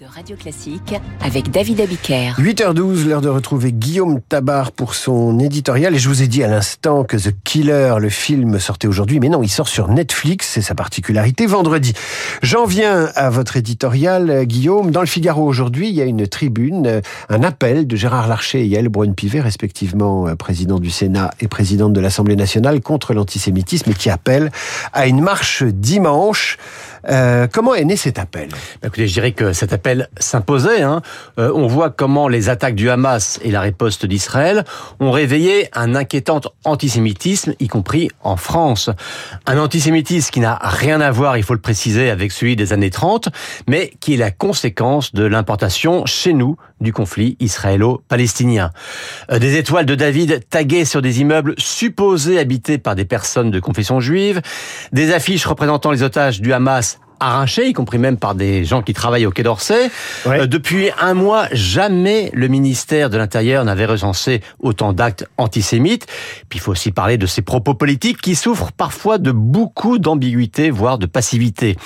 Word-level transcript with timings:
de 0.00 0.06
Radio 0.06 0.34
Classique 0.34 0.94
avec 1.20 1.50
David 1.50 1.80
Abiker. 1.80 2.32
8h12, 2.38 3.06
l'heure 3.06 3.20
de 3.20 3.28
retrouver 3.28 3.70
Guillaume 3.70 4.20
Tabar 4.20 4.72
pour 4.72 4.94
son 4.94 5.38
éditorial. 5.38 5.94
Et 5.94 5.98
je 5.98 6.08
vous 6.08 6.22
ai 6.22 6.26
dit 6.26 6.42
à 6.42 6.48
l'instant 6.48 7.04
que 7.04 7.16
The 7.16 7.32
Killer, 7.44 7.94
le 8.00 8.08
film, 8.08 8.58
sortait 8.58 8.88
aujourd'hui. 8.88 9.20
Mais 9.20 9.28
non, 9.28 9.42
il 9.42 9.48
sort 9.48 9.68
sur 9.68 9.88
Netflix. 9.88 10.48
C'est 10.48 10.62
sa 10.62 10.74
particularité 10.74 11.46
vendredi. 11.46 11.92
J'en 12.42 12.64
viens 12.64 13.10
à 13.14 13.30
votre 13.30 13.56
éditorial, 13.56 14.46
Guillaume. 14.46 14.90
Dans 14.90 15.00
le 15.00 15.06
Figaro 15.06 15.44
aujourd'hui, 15.44 15.90
il 15.90 15.94
y 15.94 16.02
a 16.02 16.06
une 16.06 16.26
tribune, 16.26 17.00
un 17.28 17.42
appel 17.42 17.86
de 17.86 17.94
Gérard 17.94 18.26
Larcher 18.26 18.62
et 18.62 18.66
Yael 18.66 18.88
Braun-Pivet, 18.88 19.40
respectivement 19.40 20.26
euh, 20.26 20.34
président 20.34 20.80
du 20.80 20.90
Sénat 20.90 21.30
et 21.40 21.46
présidente 21.46 21.92
de 21.92 22.00
l'Assemblée 22.00 22.36
nationale, 22.36 22.80
contre 22.80 23.14
l'antisémitisme 23.14 23.90
et 23.90 23.94
qui 23.94 24.10
appelle 24.10 24.50
à 24.92 25.06
une 25.06 25.20
marche 25.20 25.62
dimanche. 25.62 26.58
Euh, 27.08 27.46
comment 27.52 27.74
est 27.74 27.84
né 27.84 27.96
cet 27.96 28.18
appel? 28.18 28.48
Bah, 28.50 28.88
Écoutez, 28.88 29.06
je 29.06 29.12
dirais 29.12 29.32
que 29.32 29.52
cet 29.52 29.72
appel 29.72 30.08
s'imposait. 30.18 30.82
Hein. 30.82 31.02
Euh, 31.38 31.52
on 31.54 31.66
voit 31.66 31.90
comment 31.90 32.28
les 32.28 32.48
attaques 32.48 32.74
du 32.74 32.90
Hamas 32.90 33.38
et 33.42 33.50
la 33.50 33.60
riposte 33.60 34.06
d'Israël 34.06 34.64
ont 35.00 35.10
réveillé 35.10 35.68
un 35.74 35.94
inquiétant 35.94 36.40
antisémitisme, 36.64 37.54
y 37.60 37.68
compris 37.68 38.10
en 38.22 38.36
France. 38.36 38.90
Un 39.46 39.58
antisémitisme 39.58 40.30
qui 40.30 40.40
n'a 40.40 40.58
rien 40.62 41.00
à 41.00 41.10
voir, 41.10 41.36
il 41.36 41.42
faut 41.42 41.54
le 41.54 41.60
préciser, 41.60 42.10
avec 42.10 42.32
celui 42.32 42.56
des 42.56 42.72
années 42.72 42.90
30, 42.90 43.28
mais 43.68 43.92
qui 44.00 44.14
est 44.14 44.18
la 44.18 44.30
conséquence 44.30 45.12
de 45.14 45.24
l'importation 45.24 46.06
chez 46.06 46.32
nous 46.32 46.56
du 46.80 46.92
conflit 46.92 47.36
israélo-palestinien. 47.40 48.70
Euh, 49.30 49.38
des 49.38 49.56
étoiles 49.56 49.86
de 49.86 49.94
David 49.94 50.42
taguées 50.50 50.84
sur 50.84 51.02
des 51.02 51.20
immeubles 51.20 51.54
supposés 51.58 52.38
habités 52.38 52.78
par 52.78 52.94
des 52.94 53.04
personnes 53.04 53.50
de 53.50 53.60
confession 53.60 54.00
juive, 54.00 54.40
des 54.92 55.12
affiches 55.12 55.46
représentant 55.46 55.90
les 55.90 56.02
otages 56.02 56.40
du 56.40 56.52
Hamas 56.52 56.93
arraché, 57.20 57.68
y 57.68 57.72
compris 57.72 57.98
même 57.98 58.16
par 58.16 58.34
des 58.34 58.64
gens 58.64 58.82
qui 58.82 58.92
travaillent 58.92 59.26
au 59.26 59.30
Quai 59.30 59.42
d'Orsay. 59.42 59.90
Euh, 60.26 60.46
depuis 60.46 60.90
un 61.00 61.14
mois, 61.14 61.46
jamais 61.52 62.30
le 62.34 62.48
ministère 62.48 63.10
de 63.10 63.16
l'Intérieur 63.16 63.64
n'avait 63.64 63.86
recensé 63.86 64.40
autant 64.60 64.92
d'actes 64.92 65.26
antisémites. 65.38 66.06
Puis 66.48 66.58
il 66.58 66.60
faut 66.60 66.72
aussi 66.72 66.92
parler 66.92 67.18
de 67.18 67.26
ces 67.26 67.42
propos 67.42 67.74
politiques 67.74 68.20
qui 68.20 68.34
souffrent 68.34 68.72
parfois 68.72 69.18
de 69.18 69.32
beaucoup 69.32 69.98
d'ambiguïté, 69.98 70.70
voire 70.70 70.98
de 70.98 71.06
passivité. 71.06 71.76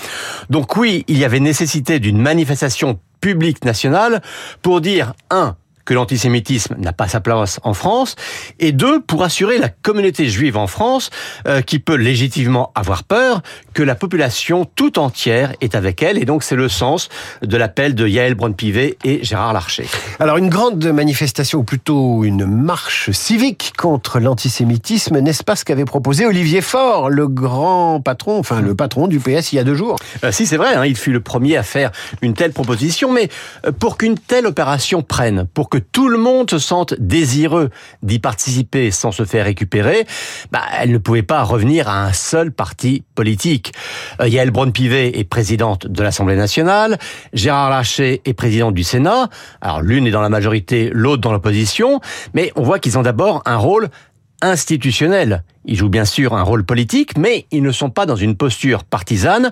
Donc 0.50 0.76
oui, 0.76 1.04
il 1.08 1.18
y 1.18 1.24
avait 1.24 1.40
nécessité 1.40 2.00
d'une 2.00 2.20
manifestation 2.20 2.98
publique 3.20 3.64
nationale 3.64 4.22
pour 4.62 4.80
dire, 4.80 5.12
un, 5.30 5.56
que 5.88 5.94
l'antisémitisme 5.94 6.74
n'a 6.76 6.92
pas 6.92 7.08
sa 7.08 7.18
place 7.18 7.60
en 7.62 7.72
France, 7.72 8.14
et 8.60 8.72
deux, 8.72 9.00
pour 9.00 9.24
assurer 9.24 9.56
la 9.56 9.70
communauté 9.70 10.28
juive 10.28 10.58
en 10.58 10.66
France, 10.66 11.08
euh, 11.46 11.62
qui 11.62 11.78
peut 11.78 11.94
légitimement 11.94 12.72
avoir 12.74 13.04
peur, 13.04 13.40
que 13.72 13.82
la 13.82 13.94
population 13.94 14.66
tout 14.66 14.98
entière 14.98 15.54
est 15.62 15.74
avec 15.74 16.02
elle, 16.02 16.18
et 16.18 16.26
donc 16.26 16.42
c'est 16.42 16.56
le 16.56 16.68
sens 16.68 17.08
de 17.40 17.56
l'appel 17.56 17.94
de 17.94 18.06
Yael 18.06 18.34
Braun-Pivet 18.34 18.98
et 19.02 19.24
Gérard 19.24 19.54
Larcher. 19.54 19.86
Alors 20.20 20.36
une 20.36 20.50
grande 20.50 20.84
manifestation, 20.84 21.60
ou 21.60 21.64
plutôt 21.64 22.22
une 22.22 22.44
marche 22.44 23.10
civique 23.12 23.72
contre 23.78 24.20
l'antisémitisme, 24.20 25.18
n'est-ce 25.20 25.42
pas 25.42 25.56
ce 25.56 25.64
qu'avait 25.64 25.86
proposé 25.86 26.26
Olivier 26.26 26.60
Faure, 26.60 27.08
le 27.08 27.28
grand 27.28 28.02
patron, 28.02 28.38
enfin 28.38 28.60
le 28.60 28.74
patron 28.74 29.08
du 29.08 29.20
PS 29.20 29.54
il 29.54 29.56
y 29.56 29.58
a 29.58 29.64
deux 29.64 29.74
jours? 29.74 29.96
Euh, 30.22 30.32
Si 30.32 30.44
c'est 30.44 30.58
vrai, 30.58 30.74
hein, 30.74 30.84
il 30.84 30.98
fut 30.98 31.12
le 31.12 31.20
premier 31.20 31.56
à 31.56 31.62
faire 31.62 31.92
une 32.20 32.34
telle 32.34 32.52
proposition, 32.52 33.10
mais 33.10 33.30
euh, 33.66 33.72
pour 33.72 33.96
qu'une 33.96 34.18
telle 34.18 34.44
opération 34.44 35.00
prenne, 35.00 35.46
pour 35.54 35.70
que 35.70 35.77
tout 35.78 36.08
le 36.08 36.18
monde 36.18 36.50
se 36.50 36.58
sente 36.58 36.94
désireux 36.98 37.70
d'y 38.02 38.18
participer 38.18 38.90
sans 38.90 39.12
se 39.12 39.24
faire 39.24 39.44
récupérer, 39.44 40.06
bah, 40.52 40.62
elle 40.78 40.92
ne 40.92 40.98
pouvait 40.98 41.22
pas 41.22 41.42
revenir 41.42 41.88
à 41.88 42.04
un 42.04 42.12
seul 42.12 42.52
parti 42.52 43.02
politique. 43.14 43.72
Euh, 44.20 44.28
Yael 44.28 44.50
Braun-Pivet 44.50 45.18
est 45.18 45.24
présidente 45.24 45.86
de 45.86 46.02
l'Assemblée 46.02 46.36
nationale, 46.36 46.98
Gérard 47.32 47.70
Larcher 47.70 48.22
est 48.24 48.34
président 48.34 48.70
du 48.70 48.84
Sénat. 48.84 49.28
Alors 49.60 49.82
l'une 49.82 50.06
est 50.06 50.10
dans 50.10 50.20
la 50.20 50.28
majorité, 50.28 50.90
l'autre 50.92 51.22
dans 51.22 51.32
l'opposition, 51.32 52.00
mais 52.34 52.52
on 52.56 52.62
voit 52.62 52.78
qu'ils 52.78 52.98
ont 52.98 53.02
d'abord 53.02 53.42
un 53.44 53.56
rôle 53.56 53.88
institutionnel. 54.42 55.42
Ils 55.64 55.76
jouent 55.76 55.90
bien 55.90 56.04
sûr 56.06 56.34
un 56.34 56.42
rôle 56.42 56.64
politique, 56.64 57.18
mais 57.18 57.46
ils 57.50 57.62
ne 57.62 57.72
sont 57.72 57.90
pas 57.90 58.06
dans 58.06 58.16
une 58.16 58.36
posture 58.36 58.84
partisane. 58.84 59.50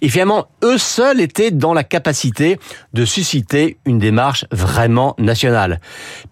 Et 0.00 0.08
finalement, 0.08 0.46
eux 0.64 0.78
seuls 0.78 1.20
étaient 1.20 1.50
dans 1.50 1.74
la 1.74 1.84
capacité 1.84 2.58
de 2.94 3.04
susciter 3.04 3.76
une 3.84 3.98
démarche 3.98 4.46
vraiment 4.50 5.14
nationale. 5.18 5.80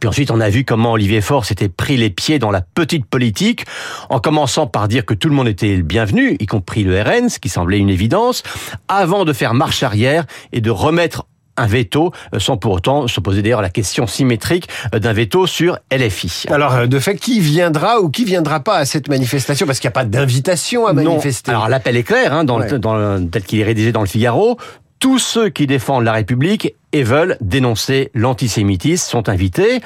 Puis 0.00 0.08
ensuite, 0.08 0.30
on 0.30 0.40
a 0.40 0.48
vu 0.48 0.64
comment 0.64 0.92
Olivier 0.92 1.20
Faure 1.20 1.44
s'était 1.44 1.68
pris 1.68 1.96
les 1.96 2.08
pieds 2.10 2.38
dans 2.38 2.50
la 2.50 2.62
petite 2.62 3.04
politique, 3.04 3.66
en 4.08 4.20
commençant 4.20 4.66
par 4.66 4.88
dire 4.88 5.04
que 5.04 5.14
tout 5.14 5.28
le 5.28 5.34
monde 5.34 5.48
était 5.48 5.76
le 5.76 5.82
bienvenu, 5.82 6.36
y 6.40 6.46
compris 6.46 6.82
le 6.82 7.00
RN, 7.02 7.28
ce 7.28 7.38
qui 7.38 7.48
semblait 7.48 7.78
une 7.78 7.90
évidence, 7.90 8.42
avant 8.88 9.24
de 9.24 9.32
faire 9.32 9.52
marche 9.52 9.82
arrière 9.82 10.24
et 10.52 10.60
de 10.62 10.70
remettre 10.70 11.26
un 11.56 11.66
veto, 11.66 12.12
euh, 12.34 12.38
sans 12.38 12.56
pour 12.56 12.72
autant 12.72 13.08
se 13.08 13.20
poser 13.20 13.42
d'ailleurs 13.42 13.62
la 13.62 13.70
question 13.70 14.06
symétrique 14.06 14.68
euh, 14.94 14.98
d'un 14.98 15.12
veto 15.12 15.46
sur 15.46 15.78
LFI. 15.92 16.44
Alors, 16.48 16.74
euh, 16.74 16.86
de 16.86 16.98
fait, 16.98 17.16
qui 17.16 17.40
viendra 17.40 18.00
ou 18.00 18.10
qui 18.10 18.24
viendra 18.24 18.60
pas 18.60 18.76
à 18.76 18.84
cette 18.84 19.08
manifestation? 19.08 19.66
Parce 19.66 19.80
qu'il 19.80 19.88
n'y 19.88 19.92
a 19.92 19.98
pas 19.98 20.04
d'invitation 20.04 20.86
à 20.86 20.92
manifester. 20.92 21.50
Alors, 21.50 21.68
l'appel 21.68 21.96
est 21.96 22.02
clair, 22.02 22.32
hein, 22.32 22.44
dans, 22.44 22.60
dans, 22.60 23.28
tel 23.28 23.42
qu'il 23.42 23.60
est 23.60 23.64
rédigé 23.64 23.92
dans 23.92 24.00
le 24.02 24.06
Figaro. 24.06 24.58
Tous 24.98 25.18
ceux 25.18 25.50
qui 25.50 25.66
défendent 25.66 26.04
la 26.04 26.12
République 26.12 26.74
veulent 27.02 27.36
dénoncer 27.40 28.10
l'antisémitisme 28.14 29.10
sont 29.10 29.28
invités. 29.28 29.80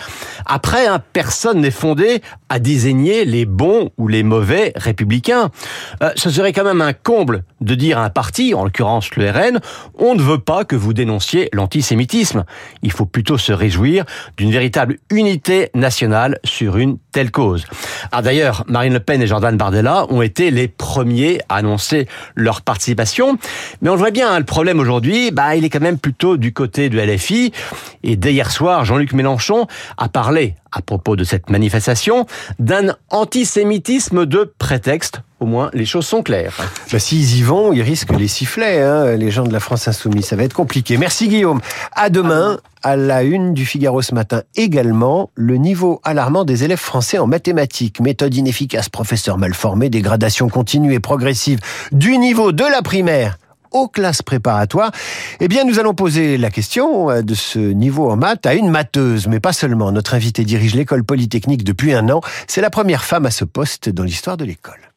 Après, 0.46 0.86
hein, 0.86 1.02
personne 1.12 1.60
n'est 1.60 1.70
fondé 1.70 2.22
à 2.48 2.58
désigner 2.58 3.24
les 3.24 3.46
bons 3.46 3.90
ou 3.96 4.08
les 4.08 4.22
mauvais 4.22 4.72
républicains. 4.76 5.50
Euh, 6.02 6.10
ce 6.16 6.30
serait 6.30 6.52
quand 6.52 6.64
même 6.64 6.80
un 6.80 6.92
comble 6.92 7.44
de 7.60 7.74
dire 7.74 7.98
à 7.98 8.04
un 8.04 8.10
parti, 8.10 8.54
en 8.54 8.64
l'occurrence 8.64 9.14
le 9.16 9.30
RN, 9.30 9.60
on 9.98 10.14
ne 10.14 10.22
veut 10.22 10.38
pas 10.38 10.64
que 10.64 10.76
vous 10.76 10.92
dénonciez 10.92 11.48
l'antisémitisme. 11.52 12.44
Il 12.82 12.92
faut 12.92 13.06
plutôt 13.06 13.38
se 13.38 13.52
réjouir 13.52 14.04
d'une 14.36 14.50
véritable 14.50 14.96
unité 15.10 15.70
nationale 15.74 16.38
sur 16.44 16.76
une 16.76 16.98
telle 17.12 17.30
cause. 17.30 17.64
Ah 18.12 18.22
d'ailleurs, 18.22 18.64
Marine 18.68 18.94
Le 18.94 19.00
Pen 19.00 19.22
et 19.22 19.26
Jordan 19.26 19.56
Bardella 19.56 20.06
ont 20.10 20.22
été 20.22 20.50
les 20.50 20.68
premiers 20.68 21.40
à 21.48 21.56
annoncer 21.56 22.06
leur 22.34 22.62
participation, 22.62 23.38
mais 23.80 23.90
on 23.90 23.94
le 23.94 23.98
voit 23.98 24.10
bien, 24.10 24.32
hein, 24.32 24.38
le 24.38 24.44
problème 24.44 24.80
aujourd'hui, 24.80 25.30
bah, 25.30 25.56
il 25.56 25.64
est 25.64 25.70
quand 25.70 25.80
même 25.80 25.98
plutôt 25.98 26.36
du 26.36 26.52
côté 26.52 26.88
de 26.88 26.96
Et 28.02 28.16
dès 28.16 28.32
hier 28.32 28.50
soir, 28.50 28.84
Jean-Luc 28.84 29.12
Mélenchon 29.12 29.66
a 29.96 30.08
parlé, 30.08 30.54
à 30.72 30.82
propos 30.82 31.16
de 31.16 31.24
cette 31.24 31.50
manifestation, 31.50 32.26
d'un 32.58 32.94
antisémitisme 33.10 34.26
de 34.26 34.52
prétexte. 34.58 35.22
Au 35.40 35.46
moins, 35.46 35.70
les 35.72 35.86
choses 35.86 36.06
sont 36.06 36.22
claires. 36.22 36.56
Bah, 36.92 36.98
S'ils 36.98 37.38
y 37.38 37.42
vont, 37.42 37.72
ils 37.72 37.80
risquent 37.82 38.16
les 38.18 38.28
sifflets, 38.28 38.82
hein, 38.82 39.16
les 39.16 39.30
gens 39.30 39.44
de 39.44 39.52
la 39.52 39.60
France 39.60 39.88
Insoumise. 39.88 40.26
Ça 40.26 40.36
va 40.36 40.44
être 40.44 40.52
compliqué. 40.52 40.98
Merci 40.98 41.28
Guillaume. 41.28 41.60
À 41.92 42.10
demain, 42.10 42.58
à 42.82 42.96
la 42.96 43.22
une 43.22 43.54
du 43.54 43.64
Figaro 43.64 44.02
ce 44.02 44.14
matin 44.14 44.42
également, 44.56 45.30
le 45.34 45.56
niveau 45.56 46.00
alarmant 46.04 46.44
des 46.44 46.64
élèves 46.64 46.78
français 46.78 47.18
en 47.18 47.26
mathématiques. 47.26 48.00
Méthode 48.00 48.34
inefficace, 48.34 48.90
professeur 48.90 49.38
mal 49.38 49.54
formé, 49.54 49.88
dégradation 49.88 50.48
continue 50.48 50.92
et 50.92 51.00
progressive 51.00 51.60
du 51.92 52.18
niveau 52.18 52.52
de 52.52 52.64
la 52.64 52.82
primaire 52.82 53.38
aux 53.70 53.88
classes 53.88 54.22
préparatoires, 54.22 54.92
eh 55.40 55.48
bien, 55.48 55.64
nous 55.64 55.78
allons 55.78 55.94
poser 55.94 56.38
la 56.38 56.50
question 56.50 57.10
euh, 57.10 57.22
de 57.22 57.34
ce 57.34 57.58
niveau 57.58 58.10
en 58.10 58.16
maths 58.16 58.46
à 58.46 58.54
une 58.54 58.70
matheuse, 58.70 59.26
mais 59.26 59.40
pas 59.40 59.52
seulement. 59.52 59.92
Notre 59.92 60.14
invité 60.14 60.44
dirige 60.44 60.74
l'école 60.74 61.04
polytechnique 61.04 61.64
depuis 61.64 61.92
un 61.92 62.08
an. 62.10 62.20
C'est 62.46 62.60
la 62.60 62.70
première 62.70 63.04
femme 63.04 63.26
à 63.26 63.30
ce 63.30 63.44
poste 63.44 63.88
dans 63.88 64.04
l'histoire 64.04 64.36
de 64.36 64.44
l'école. 64.44 64.89